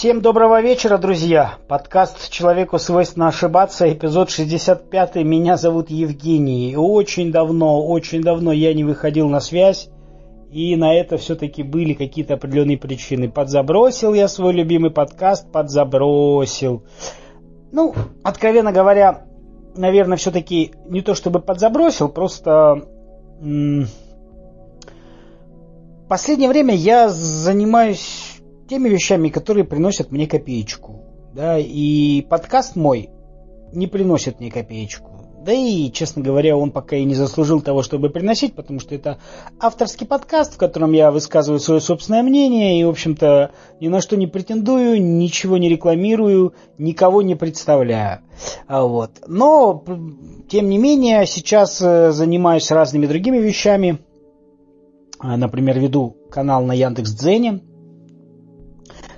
[0.00, 1.56] Всем доброго вечера, друзья.
[1.68, 5.16] Подкаст «Человеку свойственно ошибаться», эпизод 65.
[5.16, 6.74] Меня зовут Евгений.
[6.74, 9.90] Очень давно, очень давно я не выходил на связь.
[10.50, 13.28] И на это все-таки были какие-то определенные причины.
[13.28, 16.82] Подзабросил я свой любимый подкаст, подзабросил.
[17.70, 19.26] Ну, откровенно говоря,
[19.76, 22.86] наверное, все-таки не то чтобы подзабросил, просто...
[23.42, 23.86] М-
[26.08, 28.29] последнее время я занимаюсь
[28.70, 31.02] теми вещами, которые приносят мне копеечку.
[31.34, 33.10] Да, и подкаст мой
[33.72, 35.10] не приносит мне копеечку.
[35.44, 39.18] Да и, честно говоря, он пока и не заслужил того, чтобы приносить, потому что это
[39.58, 44.16] авторский подкаст, в котором я высказываю свое собственное мнение и, в общем-то, ни на что
[44.16, 48.20] не претендую, ничего не рекламирую, никого не представляю.
[48.68, 49.12] А вот.
[49.26, 49.82] Но,
[50.48, 53.98] тем не менее, сейчас э, занимаюсь разными другими вещами.
[55.18, 57.62] А, например, веду канал на Яндекс.Дзене,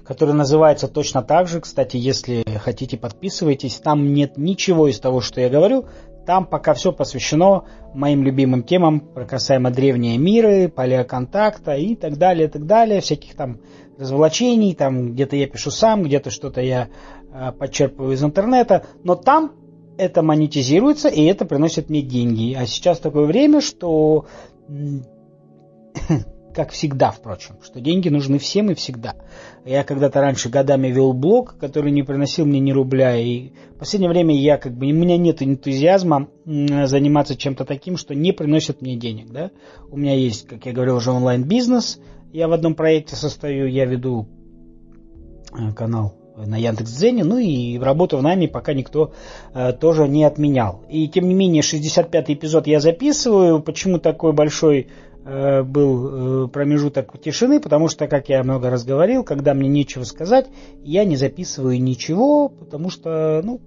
[0.04, 1.60] который называется точно так же.
[1.60, 3.76] Кстати, если хотите, подписывайтесь.
[3.76, 5.86] Там нет ничего из того, что я говорю.
[6.26, 7.64] Там пока все посвящено
[7.94, 13.00] моим любимым темам, касаемо древние миры, поля контакта и так далее, и так далее.
[13.00, 13.60] Всяких там
[13.98, 16.88] разволочений, там где-то я пишу сам, где-то что-то я
[17.32, 18.86] э, подчерпываю из интернета.
[19.02, 19.52] Но там
[19.98, 22.54] это монетизируется, и это приносит мне деньги.
[22.54, 24.26] А сейчас такое время, что
[26.54, 29.14] как всегда, впрочем, что деньги нужны всем и всегда.
[29.64, 34.10] Я когда-то раньше годами вел блог, который не приносил мне ни рубля, и в последнее
[34.10, 38.96] время я как бы, у меня нет энтузиазма заниматься чем-то таким, что не приносит мне
[38.96, 39.50] денег, да.
[39.90, 42.00] У меня есть, как я говорил, уже онлайн-бизнес,
[42.32, 44.26] я в одном проекте состою, я веду
[45.52, 49.12] э, канал на Яндекс.Дзене, ну и работу в нами пока никто
[49.54, 50.82] э, тоже не отменял.
[50.88, 53.60] И тем не менее, 65-й эпизод я записываю.
[53.60, 54.88] Почему такой большой
[55.24, 60.46] был э, промежуток тишины, потому что, как я много раз говорил, когда мне нечего сказать,
[60.82, 63.60] я не записываю ничего, потому что, ну,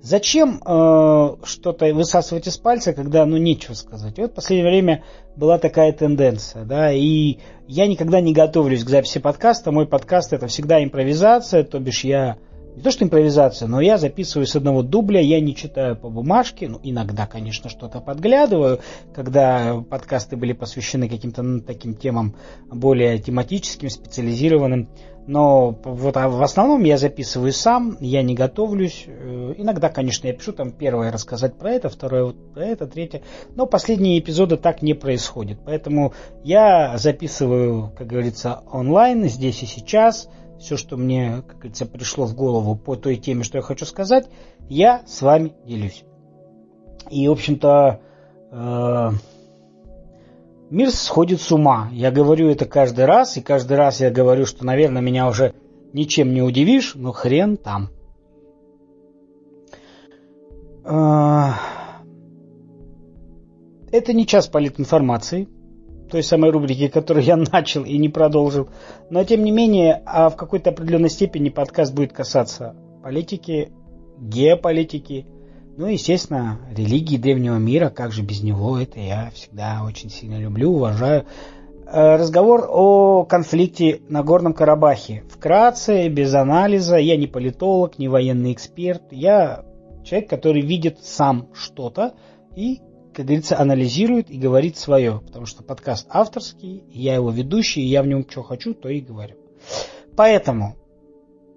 [0.00, 4.18] зачем э, что-то высасывать из пальца, когда, ну, нечего сказать.
[4.18, 5.04] И вот в последнее время
[5.36, 10.46] была такая тенденция, да, и я никогда не готовлюсь к записи подкаста, мой подкаст это
[10.46, 12.38] всегда импровизация, то бишь я
[12.76, 16.68] не то что импровизация, но я записываю с одного дубля, я не читаю по бумажке,
[16.68, 18.80] ну, иногда, конечно, что-то подглядываю,
[19.14, 22.34] когда подкасты были посвящены каким-то ну, таким темам
[22.70, 24.88] более тематическим, специализированным,
[25.26, 29.04] но вот а в основном я записываю сам, я не готовлюсь.
[29.06, 33.22] Э, иногда, конечно, я пишу там первое рассказать про это, второе вот про это, третье.
[33.54, 35.60] Но последние эпизоды так не происходит.
[35.64, 42.26] Поэтому я записываю, как говорится, онлайн, здесь и сейчас– все, что мне, как говорится, пришло
[42.26, 44.28] в голову по той теме, что я хочу сказать,
[44.68, 46.04] я с вами делюсь.
[47.10, 48.00] И, в общем-то,
[48.50, 49.10] э,
[50.70, 51.88] мир сходит с ума.
[51.92, 55.54] Я говорю это каждый раз, и каждый раз я говорю, что, наверное, меня уже
[55.92, 57.90] ничем не удивишь, но хрен там.
[60.84, 61.50] Э,
[63.92, 65.48] это не час политинформации
[66.10, 68.68] той самой рубрики, которую я начал и не продолжил.
[69.10, 73.72] Но тем не менее, а в какой-то определенной степени подкаст будет касаться политики,
[74.18, 75.26] геополитики,
[75.76, 80.38] ну и, естественно, религии древнего мира, как же без него, это я всегда очень сильно
[80.38, 81.26] люблю, уважаю.
[81.86, 85.24] Э, разговор о конфликте на Горном Карабахе.
[85.28, 89.64] Вкратце, без анализа, я не политолог, не военный эксперт, я
[90.04, 92.14] человек, который видит сам что-то
[92.54, 92.80] и
[93.14, 98.02] как говорится, анализирует и говорит свое, потому что подкаст авторский, я его ведущий, и я
[98.02, 99.36] в нем что хочу, то и говорю.
[100.16, 100.74] Поэтому,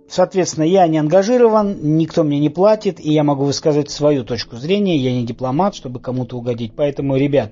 [0.08, 4.98] соответственно, я не ангажирован, никто мне не платит, и я могу высказать свою точку зрения,
[4.98, 6.74] я не дипломат, чтобы кому-то угодить.
[6.76, 7.52] Поэтому, ребят,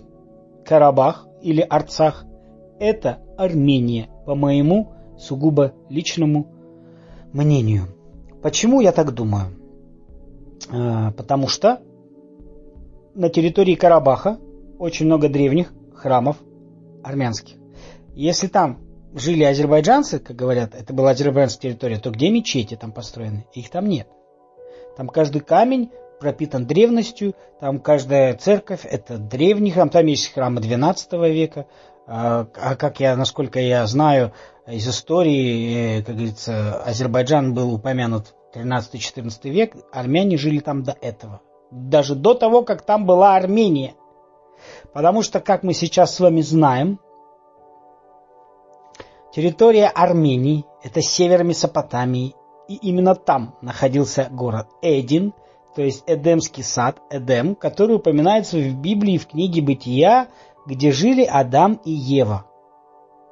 [0.66, 2.26] Карабах или Арцах–
[2.80, 6.48] это Армения, по моему сугубо личному
[7.34, 7.88] мнению.
[8.44, 9.48] Почему я так думаю?
[10.70, 11.82] А, потому что
[13.16, 14.38] на территории Карабаха
[14.78, 16.38] очень много древних храмов
[17.04, 17.56] армянских.
[18.14, 18.80] Если там
[19.14, 23.46] жили азербайджанцы, как говорят, это была азербайджанская территория, то где мечети там построены?
[23.54, 24.08] Их там нет.
[24.98, 31.14] Там каждый камень пропитан древностью, там каждая церковь это древний храм, там есть храмы 12
[31.14, 31.68] века,
[32.08, 34.34] а, а как я, насколько я знаю
[34.68, 41.42] из истории, э, как говорится, Азербайджан был упомянут 13-14 век, армяне жили там до этого
[41.72, 43.96] даже до того, как там была Армения.
[44.94, 47.00] Потому что, как мы сейчас с вами знаем,
[49.34, 52.36] территория Армении– это север Месопотамии,
[52.68, 55.34] и именно там находился город Эдин,
[55.76, 60.30] то есть Эдемский сад, Эдем, который упоминается в Библии в книге Бытия,
[60.66, 62.46] где жили Адам и Ева.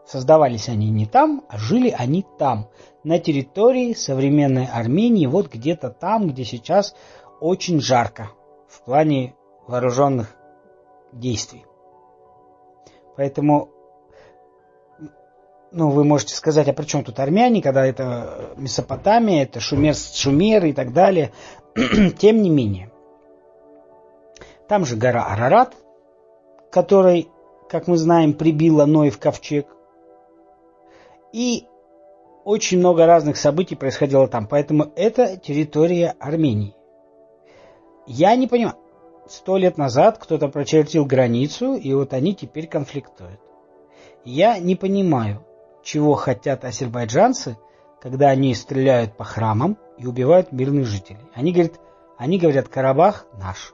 [0.05, 2.67] Создавались они не там, а жили они там,
[3.05, 6.93] на территории современной Армении, вот где-то там, где сейчас
[7.43, 8.31] очень жарко
[8.69, 9.35] в плане
[9.67, 10.33] вооруженных
[11.11, 11.65] действий.
[13.17, 13.69] Поэтому,
[15.73, 20.69] ну, вы можете сказать, а при чем тут армяне, когда это Месопотамия, это шумер, шумеры
[20.69, 21.33] и так далее.
[22.17, 22.93] Тем не менее,
[24.69, 25.75] там же гора Арарат,
[26.71, 27.27] которой,
[27.67, 29.67] как мы знаем, прибила Ной в ковчег.
[31.33, 31.67] И
[32.45, 34.47] очень много разных событий происходило там.
[34.47, 36.73] Поэтому это территория Армении.
[38.05, 38.77] Я не понимаю.
[39.27, 43.39] Сто лет назад кто-то прочертил границу, и вот они теперь конфликтуют.
[44.25, 45.45] Я не понимаю,
[45.81, 47.57] чего хотят азербайджанцы,
[48.01, 51.19] когда они стреляют по храмам и убивают мирных жителей.
[51.33, 51.79] Они говорят,
[52.17, 53.73] они говорят, Карабах наш.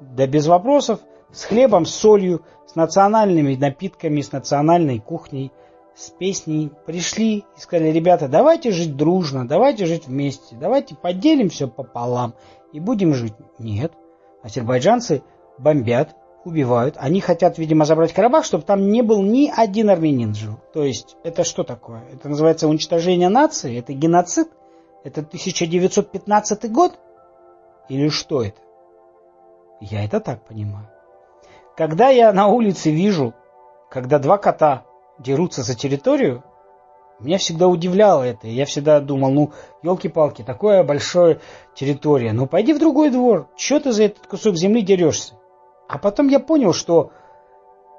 [0.00, 5.52] Да без вопросов, с хлебом, с солью, с национальными напитками, с национальной кухней,
[5.94, 11.68] с песней пришли и сказали, ребята, давайте жить дружно, давайте жить вместе, давайте поделим все
[11.68, 12.34] пополам
[12.72, 13.34] и будем жить.
[13.58, 13.92] Нет,
[14.42, 15.22] азербайджанцы
[15.58, 16.96] бомбят, убивают.
[16.98, 20.58] Они хотят, видимо, забрать Карабах, чтобы там не был ни один армянин жил.
[20.72, 22.02] То есть, это что такое?
[22.12, 23.78] Это называется уничтожение нации?
[23.78, 24.48] Это геноцид?
[25.04, 26.98] Это 1915 год?
[27.88, 28.60] Или что это?
[29.80, 30.88] Я это так понимаю.
[31.76, 33.34] Когда я на улице вижу,
[33.88, 34.84] когда два кота
[35.18, 36.42] дерутся за территорию,
[37.20, 38.46] меня всегда удивляло это.
[38.46, 41.40] Я всегда думал, ну, елки-палки, такое большое
[41.74, 42.32] территория.
[42.32, 43.48] Ну, пойди в другой двор.
[43.56, 45.34] Че ты за этот кусок земли дерешься?
[45.88, 47.10] А потом я понял, что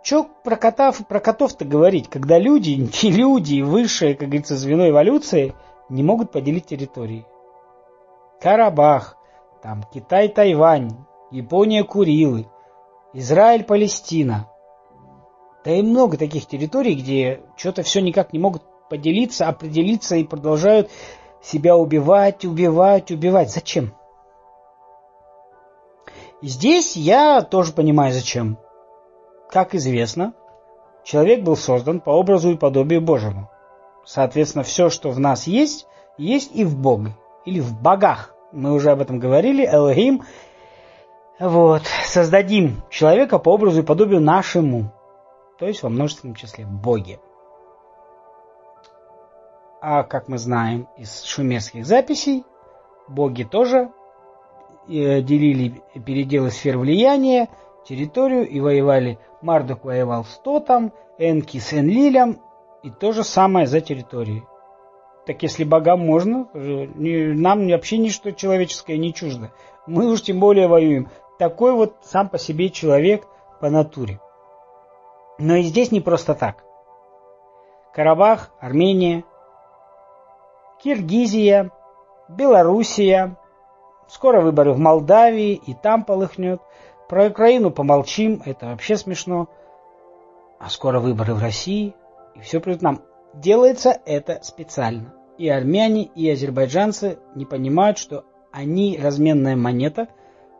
[0.02, 2.72] что про, котов, про котов-то говорить, когда люди,
[3.04, 5.54] не люди, высшее, как говорится, звено эволюции,
[5.90, 7.26] не могут поделить территории.
[8.40, 9.18] Карабах,
[9.62, 10.92] там Китай-Тайвань,
[11.32, 12.48] Япония-Курилы–
[13.14, 14.48] Израиль-Палестина.
[15.66, 20.90] Да и много таких территорий, где что-то все никак не могут поделиться, определиться и продолжают
[21.42, 23.52] себя убивать, убивать, убивать.
[23.52, 23.94] Зачем?
[26.42, 28.58] Здесь я тоже понимаю, зачем.
[29.50, 30.34] Как известно,
[31.04, 33.50] человек был создан по образу и подобию Божьему.
[34.06, 35.86] Соответственно, все, что в нас есть,
[36.18, 37.16] есть и в Боге,
[37.46, 38.34] или в богах.
[38.52, 39.66] Мы уже об этом говорили.
[39.66, 40.24] Элохим
[41.40, 41.84] вот.
[42.06, 44.92] Создадим человека по образу и подобию нашему.
[45.58, 47.20] То есть во множественном числе боги.
[49.82, 52.44] А как мы знаем из шумерских записей,
[53.08, 53.92] боги тоже
[54.88, 57.48] э, делили переделы сфер влияния,
[57.86, 59.20] территорию и воевали.
[59.42, 62.40] Мардук воевал с Тотом, Энки с Энлилем
[62.84, 64.48] и то же самое за территорию.
[65.26, 69.52] Так если богам можно, нам вообще ничто человеческое не чуждо.
[69.86, 73.26] Мы уж тем более воюем такой вот сам по себе человек
[73.62, 74.20] по натуре.
[75.38, 76.64] Но и здесь не просто так.
[77.94, 79.24] Карабах, Армения,
[80.84, 81.72] Киргизия,
[82.28, 83.38] Белоруссия,
[84.08, 86.62] скоро выборы в Молдавии, и там полыхнет.
[87.08, 89.50] Про Украину помолчим, это вообще смешно.
[90.60, 91.96] А скоро выборы в России,
[92.36, 93.02] и все придет нам.
[93.34, 95.14] Делается это специально.
[95.38, 100.08] И армяне, и азербайджанцы не понимают, что они разменная монета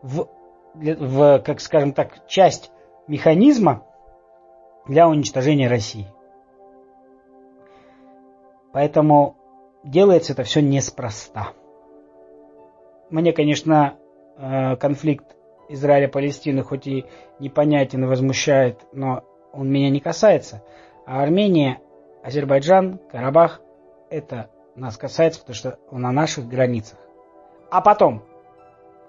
[0.02, 0.28] в
[0.74, 2.70] в, как скажем так, часть
[3.06, 3.82] механизма
[4.86, 6.06] для уничтожения России.
[8.72, 9.36] Поэтому
[9.84, 11.52] делается это все неспроста.
[13.10, 13.96] Мне, конечно,
[14.36, 15.36] э, конфликт
[15.68, 17.06] Израиля-Палестины хоть и
[17.38, 20.62] непонятен и возмущает, но он меня не касается.
[21.06, 21.80] А Армения,
[22.22, 23.60] Азербайджан, Карабах–
[24.10, 26.98] это нас касается, потому что он на наших границах.
[27.70, 28.22] А потом,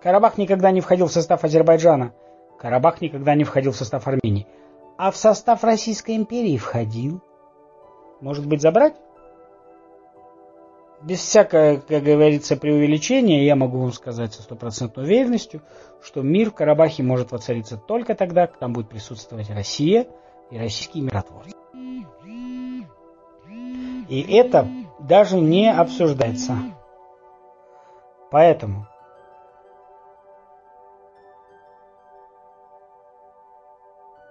[0.02, 2.14] Карабах никогда не входил в состав Азербайджана.
[2.60, 4.48] Карабах никогда не входил в состав Армении.
[4.98, 7.22] А в состав Российской империи входил.
[8.20, 8.96] Может быть, забрать?
[11.04, 15.62] Без всякого, как говорится, преувеличения, я могу вам сказать со стопроцентной уверенностью,
[16.04, 20.08] что мир в Карабахе может воцариться только тогда, когда там будет присутствовать Россия
[20.52, 21.56] и российские миротворцы.
[24.10, 24.68] И это
[25.00, 26.58] даже не обсуждается.
[28.30, 28.86] Поэтому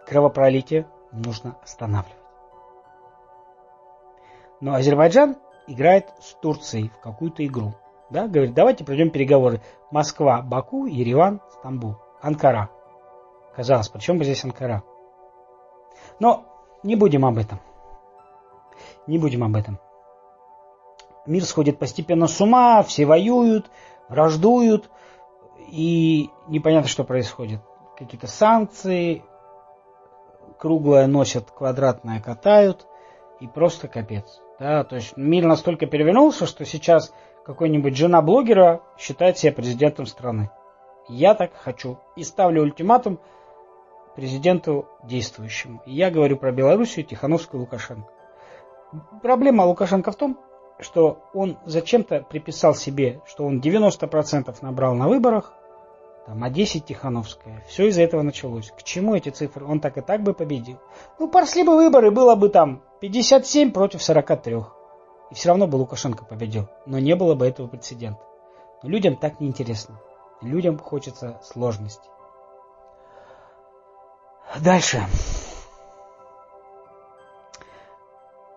[0.06, 2.16] кровопролитие нужно останавливать.
[4.60, 5.36] Но Азербайджан
[5.70, 7.74] играет с Турцией в какую-то игру.
[8.10, 9.60] Да, говорит, давайте проведем переговоры.
[9.90, 12.70] Москва, Баку, Ереван, Стамбул, Анкара.
[13.54, 14.82] Казалось, причем бы здесь Анкара?
[16.18, 16.44] Но
[16.82, 17.60] не будем об этом.
[19.06, 19.78] Не будем об этом.
[21.26, 23.70] Мир сходит постепенно с ума, все воюют,
[24.08, 24.90] враждуют,
[25.68, 27.60] и непонятно, что происходит.
[27.96, 29.22] Какие-то санкции,
[30.58, 32.86] круглое носят, квадратное катают.
[33.40, 34.40] И просто капец.
[34.58, 37.12] Да, то есть мир настолько перевернулся, что сейчас
[37.44, 40.50] какой-нибудь жена блогера считает себя президентом страны.
[41.08, 41.98] Я так хочу.
[42.14, 43.18] И ставлю ультиматум
[44.14, 45.82] президенту действующему.
[45.86, 48.08] Я говорю про Белоруссию, Тихановскую, Лукашенко.
[49.22, 50.38] Проблема Лукашенко в том,
[50.78, 55.54] что он зачем-то приписал себе, что он 90% набрал на выборах,
[56.26, 57.64] там, а 10 Тихановская.
[57.66, 58.70] Все из-за этого началось.
[58.70, 59.64] К чему эти цифры?
[59.64, 60.78] Он так и так бы победил.
[61.18, 64.56] Ну, прошли бы выборы, было бы там 57 против 43.
[65.30, 66.68] И все равно бы Лукашенко победил.
[66.86, 68.20] Но не было бы этого прецедента.
[68.82, 70.00] Но людям так неинтересно.
[70.42, 72.08] Людям хочется сложности.
[74.60, 75.00] Дальше.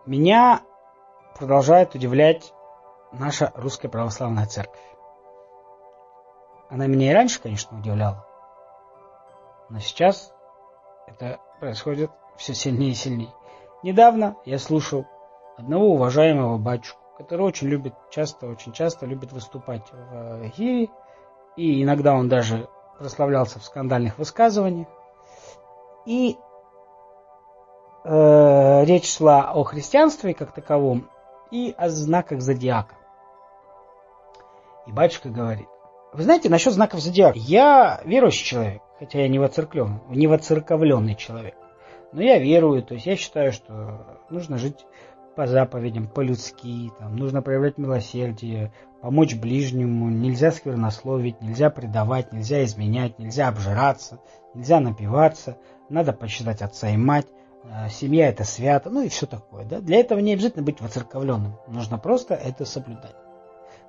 [0.06, 0.62] Меня
[1.38, 2.54] продолжает удивлять
[3.12, 4.82] наша русская православная церковь.
[6.70, 8.26] Она меня и раньше, конечно, удивляла.
[9.70, 10.34] Но сейчас
[11.08, 13.34] это происходит все сильнее и сильнее.
[13.84, 15.06] Недавно я слушал
[15.58, 20.90] одного уважаемого батюшку, который очень любит, часто, очень часто любит выступать в эфире.
[21.58, 24.88] И иногда он даже прославлялся в скандальных высказываниях.
[26.06, 26.38] И
[28.06, 31.10] э, речь шла о христианстве как таковом
[31.52, 32.96] и о знаках зодиака.
[34.88, 35.68] И батюшка говорит,
[36.14, 41.56] вы знаете, насчет знаков зодиака, я верующий человек, хотя я не воцерквленный, не воцерковленный человек.
[42.14, 44.86] Но я верую, то есть я считаю, что нужно жить
[45.36, 53.18] по заповедям, по-людски, там, нужно проявлять милосердие, помочь ближнему, нельзя сквернословить, нельзя предавать, нельзя изменять,
[53.18, 54.20] нельзя обжираться,
[54.54, 55.58] нельзя напиваться,
[55.90, 57.28] надо почитать отца и мать,
[57.64, 59.66] э, семья это свято, ну и все такое.
[59.66, 59.80] Да?
[59.80, 63.16] Для этого не обязательно быть воцерковленным, нужно просто это соблюдать.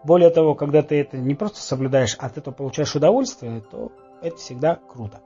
[0.03, 4.37] Более того, когда ты это не просто соблюдаешь, а от этого получаешь удовольствие, то это
[4.37, 5.21] всегда круто.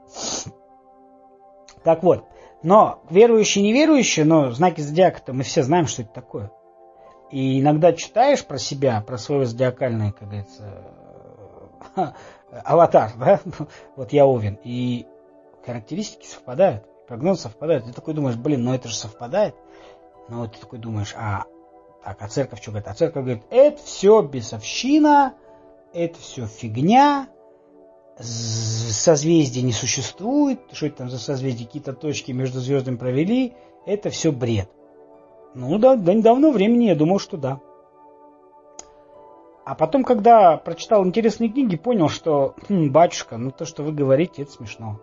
[1.83, 2.25] Так вот,
[2.61, 6.51] но верующие, неверующие, но знаки зодиака-то мы все знаем, что это такое.
[7.31, 10.83] И иногда читаешь про себя, про свой зодиакальный, как говорится,
[12.63, 13.39] аватар, да?
[13.95, 14.57] Вот я Овен.
[14.63, 15.05] И
[15.65, 17.85] характеристики совпадают, прогнозы совпадают.
[17.85, 19.55] Ты такой думаешь, блин, ну это же совпадает.
[20.27, 21.45] Но вот ты такой думаешь, а
[22.03, 22.87] так, а церковь что говорит?
[22.87, 25.33] А церковь говорит, это все бесовщина,
[25.93, 27.27] это все фигня,
[28.19, 33.53] созвездий не существует, что это там за созвездие, какие-то точки между звездами провели,
[33.85, 34.69] это все бред.
[35.55, 37.59] Ну да, до недавнего времени я думал, что да.
[39.65, 44.41] А потом, когда прочитал интересные книги, понял, что, хм, батюшка, ну то, что вы говорите,
[44.41, 44.99] это смешно.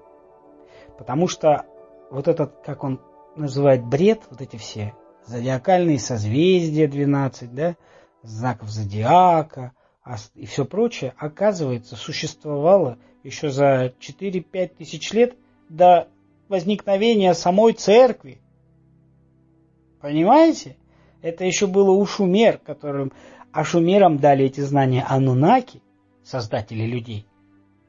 [0.99, 1.67] Потому что
[2.11, 3.01] вот этот, как он
[3.37, 4.95] называет, бред, вот эти все
[5.27, 7.77] зодиакальные созвездия 12, да,
[8.23, 9.73] знаков зодиака
[10.35, 15.37] и все прочее, оказывается, существовало еще за 4-5 тысяч лет
[15.69, 16.09] до
[16.49, 18.41] возникновения самой церкви.
[20.01, 20.77] Понимаете?
[21.23, 23.13] Это еще было у шумер, которым,
[23.51, 25.83] а шумерам дали эти знания анунаки,
[26.23, 27.27] создатели людей.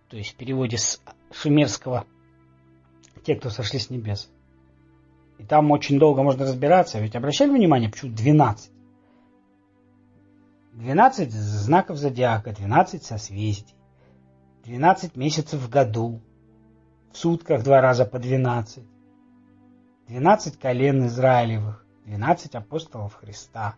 [0.09, 2.07] То есть в переводе с шумерского
[3.23, 4.31] те, кто сошли с небес.
[5.37, 6.99] И там очень долго можно разбираться.
[6.99, 8.71] Ведь обращали внимание, почему 12?
[10.77, 13.75] 12 знаков зодиака, 12 созвездий,
[14.63, 16.21] 12 месяцев в году,
[17.11, 18.83] в сутках два раза по 12,
[20.07, 23.73] 12 колен Израилевых, 12 апостолов Христа.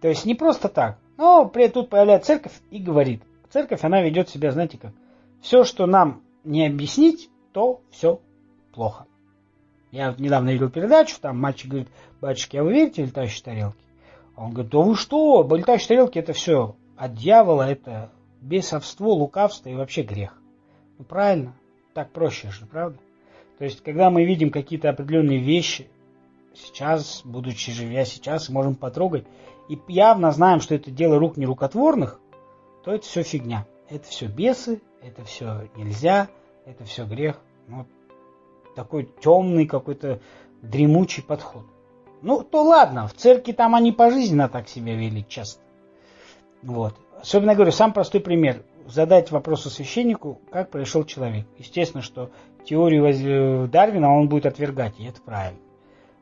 [0.00, 0.98] То есть не просто так.
[1.16, 3.24] Но при тут появляется церковь и говорит.
[3.50, 4.92] Церковь, она ведет себя, знаете как,
[5.42, 8.20] все, что нам не объяснить, то все
[8.72, 9.06] плохо.
[9.90, 11.88] Я недавно видел передачу, там мальчик говорит,
[12.20, 13.84] батюшки, а вы верите в летающие тарелки?
[14.36, 18.10] Он говорит, да вы что, летающие тарелки это все от дьявола, это
[18.40, 20.40] бесовство, лукавство и вообще грех.
[20.98, 21.54] Ну правильно,
[21.92, 22.98] так проще же, правда?
[23.58, 25.88] То есть, когда мы видим какие-то определенные вещи,
[26.54, 29.24] сейчас, будучи живя сейчас, можем потрогать,
[29.68, 32.20] и явно знаем, что это дело рук не рукотворных,
[32.84, 33.66] то это все фигня.
[33.88, 36.28] Это все бесы, это все нельзя,
[36.66, 37.40] это все грех.
[37.68, 37.86] Ну,
[38.74, 40.20] такой темный какой-то
[40.62, 41.64] дремучий подход.
[42.24, 45.60] Ну, то ладно, в церкви там они пожизненно так себя вели часто.
[46.62, 46.94] Вот.
[47.20, 48.62] Особенно, говорю, сам простой пример.
[48.86, 51.46] Задать вопрос священнику, как пришел человек.
[51.58, 52.30] Естественно, что
[52.64, 55.58] теорию Дарвина он будет отвергать, и это правильно.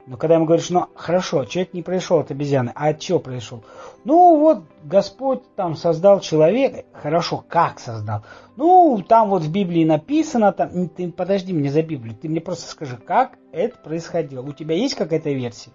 [0.07, 3.63] Но когда ему говоришь, ну хорошо, человек не пришел от обезьяны, а от чего пришел?
[4.05, 8.25] Ну вот Господь там создал человека, хорошо, как создал?
[8.57, 12.69] Ну там вот в Библии написано, там, ты подожди мне за Библию, ты мне просто
[12.69, 14.43] скажи, как это происходило.
[14.43, 15.71] У тебя есть какая-то версия?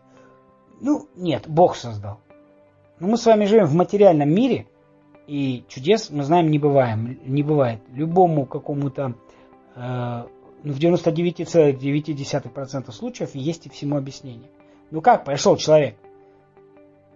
[0.82, 2.20] Ну нет, Бог создал.
[3.00, 4.68] Но мы с вами живем в материальном мире,
[5.28, 7.82] и чудес мы знаем не, бываем, не бывает.
[7.94, 9.16] Любому какому-то
[9.76, 10.24] э,
[10.64, 14.50] в 99,9% случаев есть и всему объяснение.
[14.90, 15.98] Ну как, пришел человек.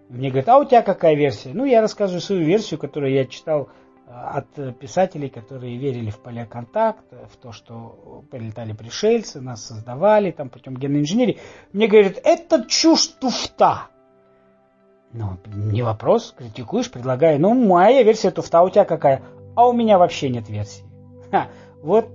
[0.09, 1.51] Мне говорят, а у тебя какая версия?
[1.53, 3.69] Ну, я рассказываю свою версию, которую я читал
[4.07, 10.49] от писателей, которые верили в поля контакта, в то, что прилетали пришельцы, нас создавали там
[10.49, 11.39] путем генной инженерии.
[11.71, 13.87] Мне говорят, это чушь туфта.
[15.13, 17.39] Ну, не вопрос, критикуешь, предлагаю.
[17.39, 19.21] Ну, моя версия туфта, у тебя какая?
[19.55, 20.85] А у меня вообще нет версии.
[21.31, 21.47] Ха,
[21.81, 22.07] вот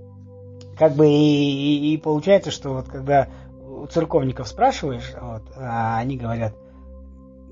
[0.77, 3.27] как бы и, и, и получается, что вот когда
[3.67, 6.53] у церковников спрашиваешь, вот, а они говорят,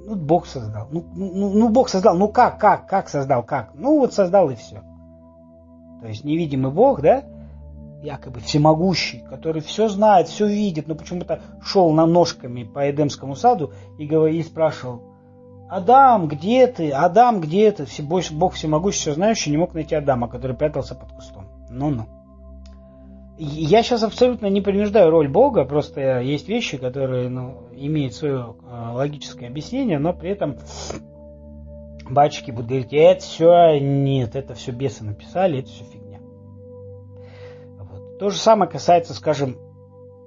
[0.06, 0.88] ну, Бог создал.
[0.92, 2.18] Ну, ну, ну, Бог создал.
[2.18, 3.72] Ну, как, как, как создал, как?
[3.74, 4.82] Ну, вот создал и все.
[6.02, 7.24] То есть невидимый Бог, да,
[8.04, 13.74] якобы всемогущий, который все знает, все видит, но почему-то шел на ножками по Эдемскому саду
[13.98, 15.02] и, говорил, и спрашивал,
[15.68, 16.92] Адам, где ты?
[16.92, 17.88] Адам, где ты?
[18.04, 21.48] Бог всемогущий, все знающий, не мог найти Адама, который прятался под кустом.
[21.70, 22.06] Ну-ну.
[23.38, 28.92] Я сейчас абсолютно не принуждаю роль Бога, просто есть вещи, которые ну, имеют свое э,
[28.94, 30.58] логическое объяснение, но при этом
[32.10, 36.20] батюшки будут говорить, это все нет, это все бесы написали, это все фигня.
[37.80, 38.20] Вот.
[38.20, 39.58] То же самое касается, скажем,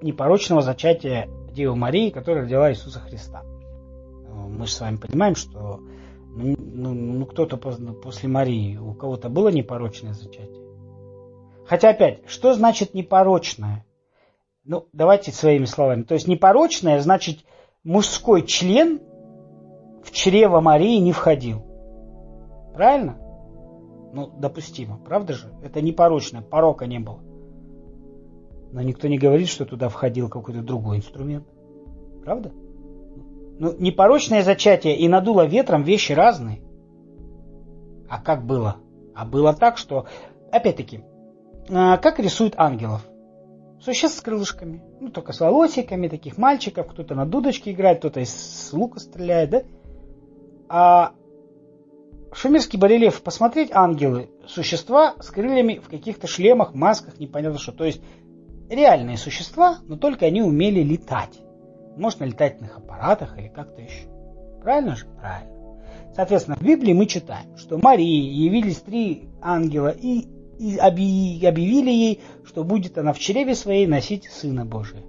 [0.03, 3.43] непорочного зачатия Девы Марии, которая родила Иисуса Христа.
[4.29, 5.81] Мы же с вами понимаем, что
[6.29, 10.68] ну, ну, ну кто-то после Марии, у кого-то было непорочное зачатие.
[11.69, 13.85] Хотя опять, что значит непорочное?
[14.65, 16.03] Ну, давайте своими словами.
[16.03, 17.45] То есть непорочное значит
[17.85, 19.01] мужской член
[20.03, 21.63] в чрево Марии не входил.
[22.75, 23.19] Правильно?
[24.15, 25.53] Ну, допустимо, правда же?
[25.63, 27.21] Это непорочное, порока не было.
[28.73, 31.47] Но никто не говорит, что туда входил какой-то другой инструмент.
[32.25, 32.51] Правда?
[33.59, 36.63] Ну, непорочное зачатие и надуло ветром вещи разные.
[38.09, 38.77] А как было?
[39.15, 40.07] А было так, что,
[40.51, 41.03] опять-таки,
[41.69, 43.07] как рисуют ангелов.
[43.81, 44.83] Существ с крылышками.
[45.01, 46.89] Ну, только с волосиками, таких мальчиков.
[46.89, 49.63] Кто-то на дудочке играет, кто-то из лука стреляет, да?
[50.69, 51.13] А
[52.33, 57.73] шумерский барельеф посмотреть ангелы, существа с крыльями в каких-то шлемах, масках, непонятно что.
[57.73, 58.03] То есть
[58.69, 61.39] реальные существа, но только они умели летать.
[61.97, 64.09] Может, на летательных аппаратах или как-то еще.
[64.63, 65.07] Правильно же?
[65.21, 65.55] Правильно.
[66.15, 70.27] Соответственно, в Библии мы читаем, что Марии явились три ангела и
[70.59, 75.03] и объявили ей, что будет она в чреве своей носить Сына Божия.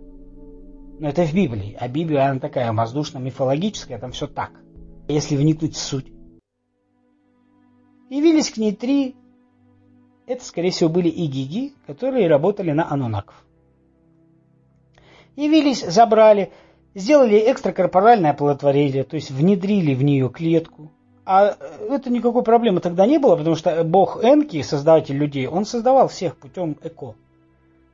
[0.99, 4.51] Но это в Библии, а Библия она такая воздушно-мифологическая, там все так.
[5.07, 6.11] Если вникнуть в суть.
[8.09, 9.15] Явились к ней три,
[10.27, 13.45] это, скорее всего, были игиги, которые работали на анунаков.
[15.35, 16.51] Явились, забрали,
[16.93, 20.91] сделали экстракорпоральное оплодотворение, то есть внедрили в нее клетку,
[21.31, 21.57] а
[21.91, 26.35] это никакой проблемы тогда не было, потому что бог Энки, создатель людей, он создавал всех
[26.35, 27.13] путем эко.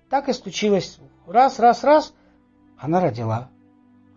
[0.09, 0.99] Так и случилось.
[1.27, 2.13] Раз, раз, раз,
[2.77, 3.49] она родила.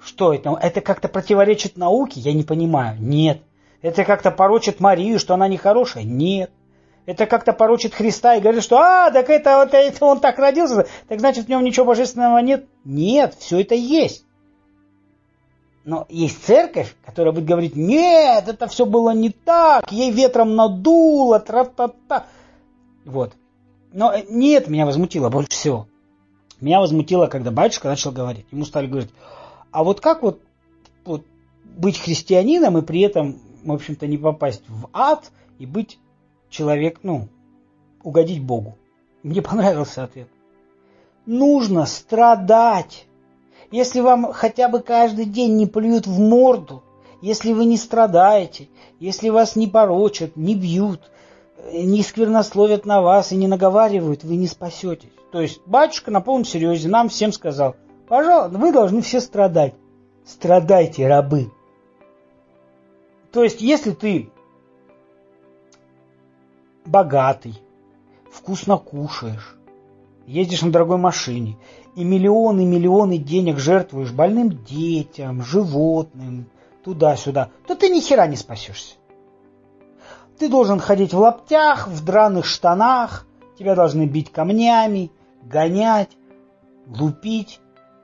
[0.01, 0.57] Что это?
[0.63, 2.21] Это как-то противоречит науке?
[2.21, 2.97] Я не понимаю.
[3.01, 3.43] Нет.
[3.83, 6.05] Это как-то порочит Марию, что она нехорошая?
[6.05, 6.53] Нет.
[7.05, 10.87] Это как-то порочит Христа и говорит, что а, так это, вот это он так родился,
[11.09, 12.69] так значит в нем ничего божественного нет?
[12.85, 14.25] Нет, все это есть.
[15.89, 21.41] Но есть церковь, которая будет говорить, нет, это все было не так, ей ветром надуло,
[21.41, 22.27] тра-та-та.
[23.07, 23.33] Вот.
[23.95, 25.89] Но э, нет, меня возмутило больше всего.
[26.61, 28.45] Меня возмутило, когда батюшка начал говорить.
[28.51, 29.09] Ему стали говорить,
[29.71, 30.43] а вот как вот,
[31.07, 31.25] вот
[31.65, 35.99] быть христианином и при этом, в общем-то, не попасть в ад и быть
[36.51, 37.29] человек, ну,
[38.03, 38.77] угодить Богу.
[39.23, 40.29] Мне понравился ответ.
[41.25, 43.07] Нужно страдать.
[43.71, 46.83] Если вам хотя бы каждый день не плюют в морду,
[47.21, 51.11] если вы не страдаете, если вас не порочат, не бьют,
[51.73, 55.11] не сквернословят на вас и не наговаривают, вы не спасетесь.
[55.33, 57.77] То есть батюшка на полном серьезе нам всем сказал,
[58.09, 59.75] пожалуйста, вы должны все страдать.
[60.25, 61.51] Страдайте, рабы.
[63.33, 64.31] То есть, если ты
[66.87, 67.61] богатый,
[68.31, 69.58] вкусно кушаешь,
[70.29, 71.57] ездишь на дорогой машине
[71.97, 76.51] и миллионы миллионы денег жертвуешь больным детям, животным,
[76.85, 78.97] туда-сюда, то ты ни хера не спасешься.
[80.39, 83.27] Ты должен ходить в лаптях, в драных штанах,
[83.59, 85.11] тебя должны бить камнями,
[85.43, 86.11] гонять,
[86.87, 87.61] лупить,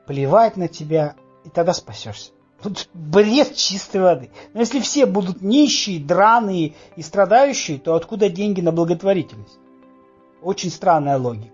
[0.07, 2.33] плевать на тебя, и тогда спасешься.
[2.63, 4.31] Тут бред чистой воды.
[4.55, 9.59] Но если все будут нищие, драные и страдающие, то откуда деньги на благотворительность?
[10.43, 11.54] Очень странная логика.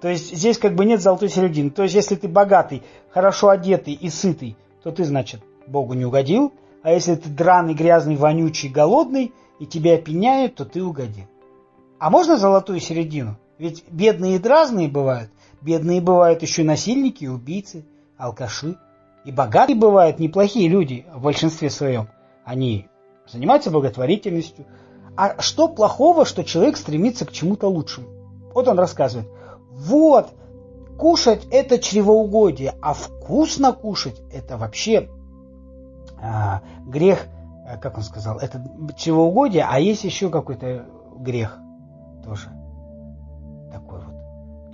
[0.00, 1.70] То есть здесь как бы нет золотой середины.
[1.70, 6.52] То есть если ты богатый, хорошо одетый и сытый, то ты, значит, Богу не угодил.
[6.82, 11.24] А если ты драный, грязный, вонючий, голодный, и тебя опьяняют, то ты угодил.
[11.98, 13.36] А можно золотую середину?
[13.58, 15.30] Ведь бедные и дразные бывают.
[15.60, 17.84] Бедные бывают еще и насильники, убийцы,
[18.16, 18.76] алкаши.
[19.24, 22.08] И богатые бывают неплохие люди в большинстве своем.
[22.44, 22.86] Они
[23.26, 24.64] занимаются благотворительностью.
[25.16, 28.06] А что плохого, что человек стремится к чему-то лучшему?
[28.54, 29.28] Вот он рассказывает.
[29.88, 30.28] Вот,
[30.98, 35.08] кушать это чревоугодие, а вкусно кушать это вообще
[36.20, 37.26] а, грех,
[37.66, 38.62] а, как он сказал, это
[38.98, 40.84] чревоугодие, а есть еще какой-то
[41.18, 41.58] грех
[42.22, 42.50] тоже.
[43.72, 44.18] Такой вот.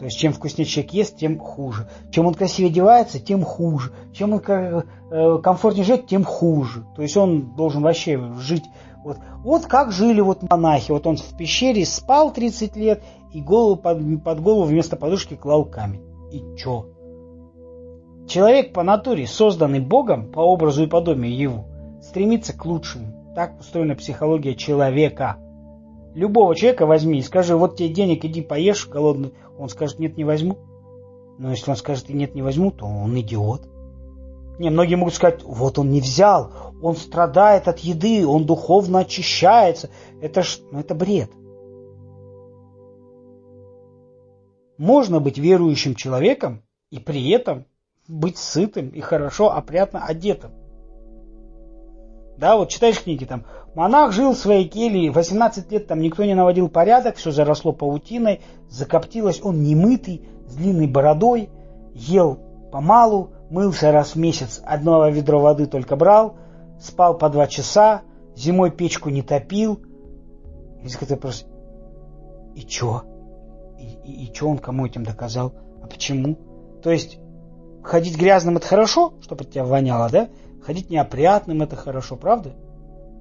[0.01, 1.89] То есть, чем вкуснее человек ест, тем хуже.
[2.11, 3.93] Чем он красивее одевается, тем хуже.
[4.13, 6.85] Чем он э, комфортнее живет, тем хуже.
[6.97, 8.65] То есть, он должен вообще жить
[9.05, 10.91] вот, вот как жили вот монахи.
[10.91, 13.03] Вот он в пещере спал 30 лет
[13.35, 16.03] и голову под, под голову вместо подушки клал камень.
[16.31, 16.87] И чё?
[18.29, 21.65] Человек по натуре, созданный Богом по образу и подобию Его,
[22.01, 23.35] стремится к лучшему.
[23.35, 25.37] Так устроена психология человека.
[26.15, 29.35] Любого человека возьми и скажи, вот тебе денег, иди поешь голодный.
[29.59, 30.59] Он скажет, нет, не возьму.
[31.39, 33.69] Но если он скажет, нет, не возьму, то он идиот.
[34.61, 39.91] Не, многие могут сказать, вот он не взял, он страдает от еды, он духовно очищается.
[40.23, 41.33] Это ж, ну это бред.
[44.79, 47.67] Можно быть верующим человеком и при этом
[48.09, 50.53] быть сытым и хорошо, опрятно одетым.
[52.37, 56.35] Да, вот читаешь книги, там, монах жил в своей келье, 18 лет там никто не
[56.35, 61.49] наводил порядок, все заросло паутиной, закоптилось, он немытый, с длинной бородой,
[61.95, 62.41] ел
[62.73, 66.37] помалу, мылся раз в месяц, одно ведро воды только брал,
[66.81, 68.03] спал по два часа,
[68.35, 69.81] зимой печку не топил.
[70.83, 71.49] И ты просто...
[72.57, 73.05] И чё?
[73.85, 75.55] И, и, и чё он кому этим доказал?
[75.83, 76.37] А почему?
[76.83, 77.19] То есть,
[77.83, 80.29] ходить грязным это хорошо, чтобы от тебя воняло, да?
[80.63, 82.55] Ходить неопрятным это хорошо, правда?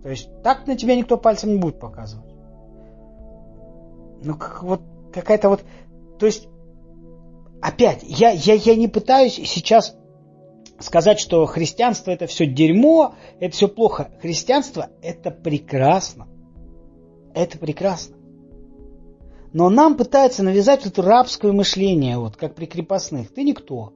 [0.01, 2.33] То есть, так на тебя никто пальцем не будет показывать.
[4.23, 4.81] Ну, как вот
[5.13, 5.63] какая-то вот...
[6.19, 6.47] То есть,
[7.61, 9.95] опять, я, я, я не пытаюсь сейчас
[10.79, 14.11] сказать, что христианство это все дерьмо, это все плохо.
[14.21, 16.27] Христианство это прекрасно.
[17.33, 18.17] Это прекрасно.
[19.53, 23.31] Но нам пытаются навязать это рабское мышление, вот как при крепостных.
[23.31, 23.93] Ты никто.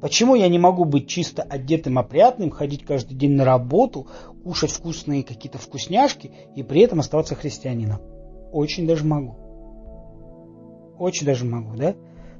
[0.00, 4.06] Почему я не могу быть чисто одетым, опрятным, ходить каждый день на работу,
[4.42, 8.00] кушать вкусные какие-то вкусняшки и при этом оставаться христианином?
[8.52, 9.36] Очень даже могу.
[10.98, 11.94] Очень даже могу, да?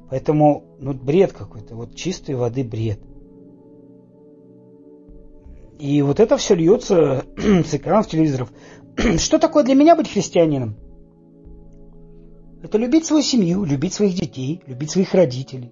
[0.09, 2.99] Поэтому, ну, бред какой-то, вот чистой воды бред.
[5.77, 8.51] И вот это все льется с экранов телевизоров.
[9.17, 10.75] Что такое для меня быть христианином?
[12.63, 15.71] Это любить свою семью, любить своих детей, любить своих родителей.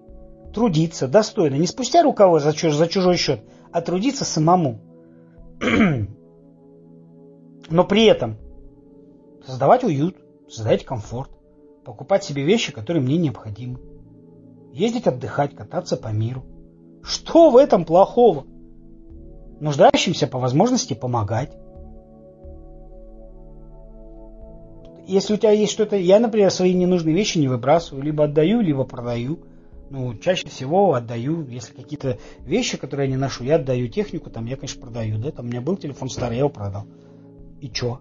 [0.53, 4.79] Трудиться достойно, не спустя рукава за, чуж, за чужой счет, а трудиться самому.
[7.69, 8.37] Но при этом
[9.45, 10.17] создавать уют,
[10.47, 11.31] создавать комфорт,
[11.83, 13.79] покупать себе вещи, которые мне необходимы
[14.75, 16.43] ездить отдыхать, кататься по миру.
[17.01, 18.45] Что в этом плохого?
[19.61, 21.57] Нуждающимся по возможности помогать.
[25.07, 25.95] Если у тебя есть что-то...
[25.95, 28.03] Я, например, свои ненужные вещи не выбрасываю.
[28.03, 29.39] Либо отдаю, либо продаю.
[29.89, 34.45] Ну, чаще всего отдаю, если какие-то вещи, которые я не ношу, я отдаю технику, там
[34.45, 36.85] я, конечно, продаю, да, там у меня был телефон старый, я его продал.
[37.61, 37.99] И чё?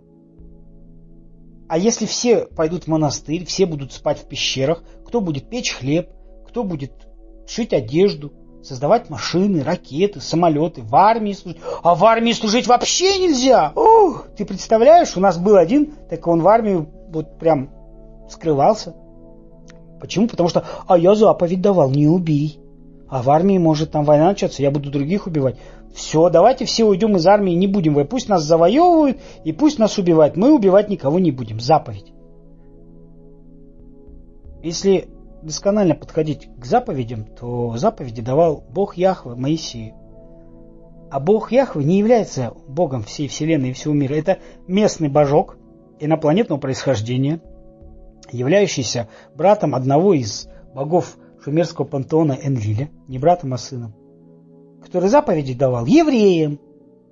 [1.68, 6.08] А если все пойдут в монастырь, все будут спать в пещерах, кто будет печь хлеб,
[6.48, 6.92] кто будет
[7.46, 11.60] шить одежду, создавать машины, ракеты, самолеты, в армии служить.
[11.82, 13.72] А в армии служить вообще нельзя.
[13.76, 17.70] Ух, ты представляешь, у нас был один, так он в армию вот прям
[18.28, 18.94] скрывался.
[20.00, 20.28] Почему?
[20.28, 22.58] Потому что, а я заповедь давал, не убей.
[23.08, 25.56] А в армии может там война начаться, я буду других убивать.
[25.94, 28.04] Все, давайте все уйдем из армии, не будем.
[28.08, 30.36] Пусть нас завоевывают и пусть нас убивают.
[30.36, 31.60] Мы убивать никого не будем.
[31.60, 32.12] Заповедь.
[34.62, 35.08] Если
[35.42, 39.94] досконально подходить к заповедям, то заповеди давал Бог Яхве Моисею.
[41.10, 44.14] А Бог Яхве не является Богом всей Вселенной и всего мира.
[44.14, 45.56] Это местный божок
[46.00, 47.40] инопланетного происхождения,
[48.30, 53.94] являющийся братом одного из богов шумерского пантеона Энлиля, не братом, а сыном,
[54.82, 56.58] который заповеди давал евреям.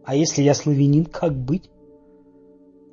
[0.04, 1.70] А если я славянин, как быть?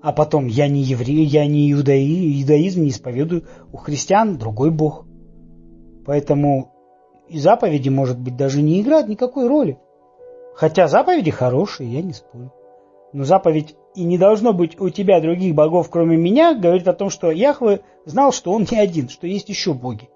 [0.02, 5.06] А потом я не еврей, я не иудаи, иудаизм не исповедую, у христиан другой бог.
[6.06, 6.72] Поэтому
[7.28, 9.78] и заповеди, может быть, даже не играют никакой роли.
[10.56, 12.52] Хотя заповеди хорошие, я не спорю.
[13.14, 17.10] Но заповедь и не должно быть у тебя других богов, кроме меня, говорит о том,
[17.10, 20.10] что Яхве знал, что он не один, что есть еще боги.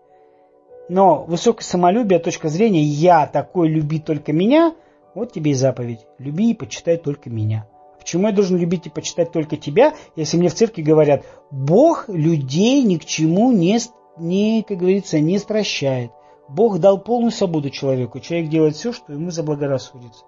[0.90, 4.76] Но высокое самолюбие, точка зрения «я такой, люби только меня»,
[5.16, 6.06] вот тебе и заповедь.
[6.18, 7.68] Люби и почитай только меня.
[8.00, 12.84] Почему я должен любить и почитать только тебя, если мне в церкви говорят, Бог людей
[12.84, 13.80] ни к чему не
[14.18, 16.12] не, как говорится, не стращает.
[16.48, 18.20] Бог дал полную свободу человеку.
[18.20, 20.26] Человек делает все, что ему заблагорассудится.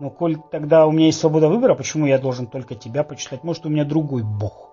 [0.00, 3.44] Но коль тогда у меня есть свобода выбора, почему я должен только тебя почитать?
[3.44, 4.70] Может, у меня другой Бог.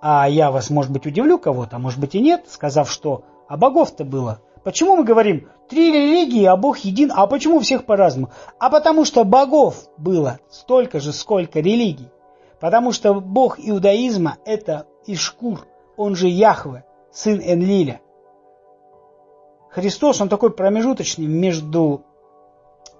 [0.00, 3.56] А я вас, может быть, удивлю кого-то, а может быть и нет, сказав, что а
[3.56, 4.40] богов-то было.
[4.62, 8.30] Почему мы говорим три религии, а Бог един, а почему всех по-разному?
[8.58, 12.10] А потому что богов было столько же, сколько религий.
[12.60, 15.66] Потому что Бог иудаизма это Ишкур,
[15.96, 18.00] он же Яхве, сын Энлиля.
[19.70, 22.04] Христос, он такой промежуточный между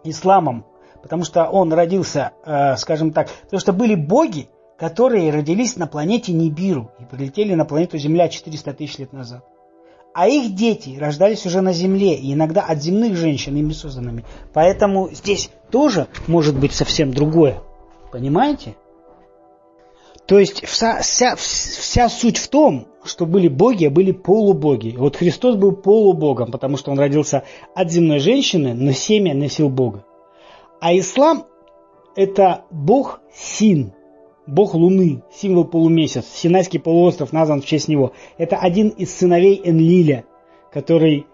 [0.04, 0.64] исламом,
[1.02, 6.32] потому что он родился, э, скажем так, потому что были боги, которые родились на планете
[6.32, 9.44] Нибиру и прилетели на планету Земля 400 тысяч лет назад.
[10.12, 14.24] А их дети рождались уже на Земле, и иногда от земных женщин, ими созданными.
[14.52, 17.60] Поэтому здесь тоже может быть совсем другое.
[18.10, 18.74] Понимаете?
[20.30, 24.94] То есть вся, вся, вся суть в том, что были боги, а были полубоги.
[24.96, 27.42] Вот Христос был полубогом, потому что он родился
[27.74, 30.04] от земной женщины, но семя носил Бога.
[30.80, 31.46] А ислам–
[32.14, 33.92] это бог Син,
[34.46, 36.26] бог Луны, символ полумесяц.
[36.32, 38.12] Синайский полуостров назван в честь него.
[38.38, 40.26] Это один из сыновей Энлиля,
[40.72, 41.26] который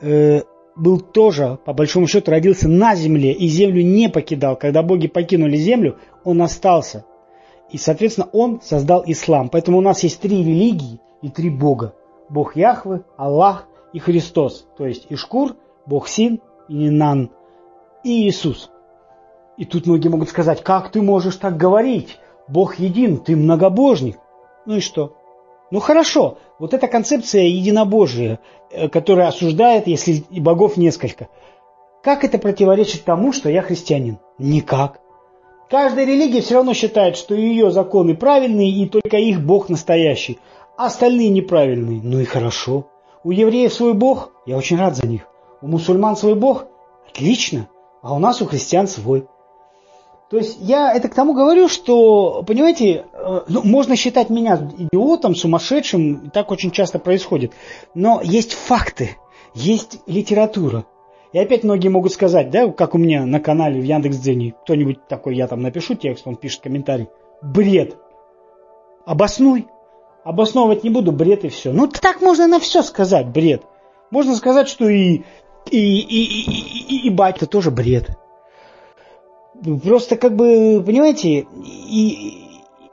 [0.00, 0.42] э,
[0.76, 4.54] был тоже, по большому счету, родился на земле и землю не покидал.
[4.54, 7.04] Когда боги покинули землю, он остался.
[7.70, 9.48] И, соответственно, он создал ислам.
[9.48, 11.94] Поэтому у нас есть три религии и три бога.
[12.28, 14.66] Бог Яхвы, Аллах и Христос.
[14.76, 17.30] То есть Ишкур, Бог Син и Нинан
[18.04, 18.70] и Иисус.
[19.56, 22.18] И тут многие могут сказать, как ты можешь так говорить?
[22.48, 24.18] Бог един, ты многобожник.
[24.66, 25.16] Ну и что?
[25.70, 28.38] Ну хорошо, вот эта концепция единобожия,
[28.70, 31.28] э, которая осуждает, если и богов несколько.
[32.02, 34.18] Как это противоречит тому, что я христианин?
[34.38, 35.00] Никак.
[35.68, 40.38] Каждая религия все равно считает, что ее законы правильные и только их бог настоящий,
[40.76, 42.00] остальные неправильные.
[42.02, 42.86] Ну и хорошо.
[43.24, 45.22] У евреев свой бог, я очень рад за них.
[45.60, 46.66] У мусульман свой бог,
[47.08, 47.68] отлично.
[48.02, 49.26] А у нас у христиан свой.
[50.30, 55.34] То есть я это к тому говорю, что, понимаете, э, ну, можно считать меня идиотом,
[55.34, 57.52] сумасшедшим, так очень часто происходит.
[57.94, 59.16] Но есть факты,
[59.54, 60.84] есть литература.
[61.32, 65.36] И опять многие могут сказать, да, как у меня на канале в Яндекс.Дзене, кто-нибудь такой,
[65.36, 67.08] я там напишу текст, он пишет комментарий.
[67.42, 67.96] Бред.
[69.04, 69.66] Обоснуй.
[70.24, 71.72] Обосновывать не буду, бред и все.
[71.72, 73.62] Ну так можно на все сказать, бред.
[74.10, 75.22] Можно сказать, что и,
[75.70, 78.10] и, и, и, и, и батя тоже бред.
[79.84, 82.46] Просто как бы, понимаете, и,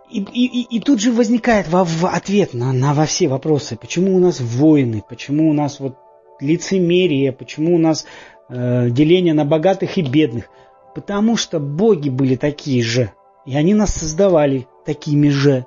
[0.09, 3.77] и, и, и тут же возникает во, в ответ на, на во все вопросы.
[3.77, 5.95] Почему у нас войны, почему у нас вот
[6.39, 8.05] лицемерие, почему у нас
[8.49, 10.49] э, деление на богатых и бедных.
[10.95, 13.11] Потому что боги были такие же.
[13.45, 15.65] И они нас создавали такими же.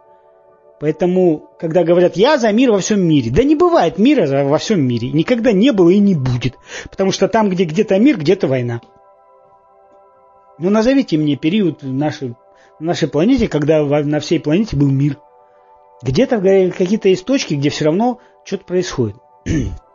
[0.79, 4.87] Поэтому, когда говорят, я за мир во всем мире, да не бывает мира во всем
[4.87, 5.11] мире.
[5.11, 6.59] Никогда не было и не будет.
[6.90, 8.81] Потому что там, где где-то мир, где-то война.
[10.59, 12.35] Ну, назовите мне период нашей,
[12.79, 15.18] нашей планете, когда на всей планете был мир.
[16.02, 16.40] Где-то
[16.76, 19.16] какие-то есть точки, где все равно что-то происходит.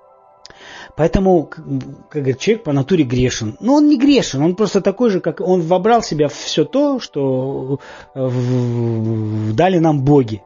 [0.96, 1.64] Поэтому, как
[2.12, 3.58] говорит, человек по натуре грешен.
[3.60, 7.00] Но он не грешен, он просто такой же, как он вобрал в себя все то,
[7.00, 7.80] что
[8.14, 10.44] дали нам боги.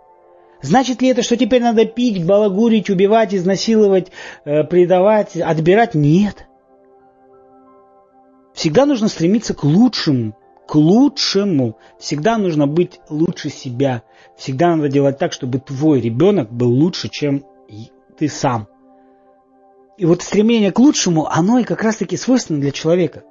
[0.62, 4.12] Значит ли это, что теперь надо пить, балагурить, убивать, изнасиловать,
[4.46, 5.94] э, предавать, отбирать?
[5.94, 6.48] Нет.
[8.54, 10.34] Всегда нужно стремиться к лучшему,
[10.66, 11.78] к лучшему.
[12.00, 14.04] Всегда нужно быть лучше себя.
[14.38, 17.44] Всегда надо делать так, чтобы твой ребенок был лучше, чем
[18.18, 18.68] ты сам.
[19.98, 23.24] И вот стремление к лучшему, оно и как раз-таки свойственно для человека.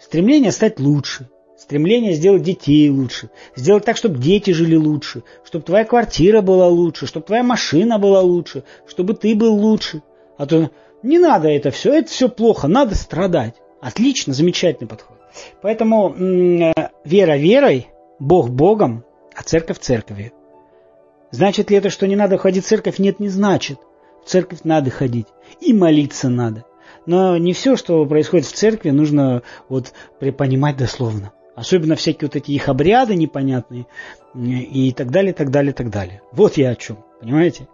[0.00, 5.84] Стремление стать лучше, стремление сделать детей лучше, сделать так, чтобы дети жили лучше, чтобы твоя
[5.84, 10.02] квартира была лучше, чтобы твоя машина была лучше, чтобы ты был лучше.
[10.36, 10.70] А то
[11.02, 13.54] не надо это все, это все плохо, надо страдать.
[13.80, 15.18] Отлично, замечательный подход.
[15.60, 16.72] Поэтому э,
[17.04, 20.32] вера верой, Бог Богом, а церковь церковью.
[21.30, 22.98] Значит ли это, что не надо ходить в церковь?
[22.98, 23.78] Нет, не значит.
[24.24, 25.26] В церковь надо ходить
[25.60, 26.64] и молиться надо.
[27.06, 29.92] Но не все, что происходит в церкви, нужно вот
[30.38, 31.32] понимать дословно.
[31.54, 33.86] Особенно всякие вот эти их обряды непонятные
[34.34, 36.22] и так далее, так далее, так далее.
[36.32, 37.68] Вот я о чем, понимаете?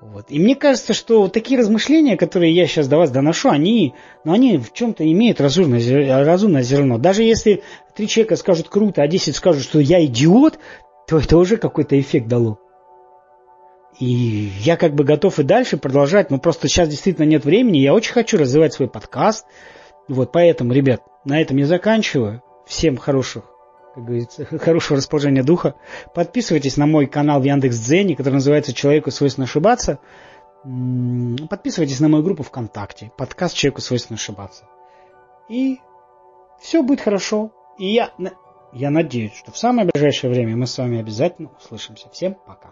[0.00, 0.26] Вот.
[0.30, 4.32] И мне кажется, что вот такие размышления, которые я сейчас до вас доношу, они, ну,
[4.32, 6.98] они в чем-то имеют разумное, разумное зерно.
[6.98, 7.62] Даже если
[7.94, 10.58] три человека скажут круто, а десять скажут, что я идиот,
[11.06, 12.58] то это уже какой-то эффект дало.
[13.98, 17.94] И я как бы готов и дальше продолжать, но просто сейчас действительно нет времени, я
[17.94, 19.46] очень хочу развивать свой подкаст.
[20.08, 22.42] Вот поэтому, ребят, на этом я заканчиваю.
[22.66, 23.44] Всем хороших
[23.94, 25.74] как говорится, хорошего расположения духа.
[26.14, 29.98] Подписывайтесь на мой канал в Яндекс Дзене, который называется «Человеку свойственно ошибаться».
[31.50, 33.12] Подписывайтесь на мою группу ВКонтакте.
[33.16, 34.64] Подкаст «Человеку свойственно ошибаться».
[35.48, 35.80] И
[36.60, 37.50] все будет хорошо.
[37.78, 38.12] И я,
[38.72, 42.08] я надеюсь, что в самое ближайшее время мы с вами обязательно услышимся.
[42.10, 42.70] Всем пока.